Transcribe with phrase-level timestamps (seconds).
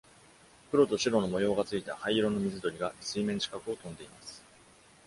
[0.71, 4.43] 黒と白の模様が付いた灰色の水鳥が水面近くを飛んでいます。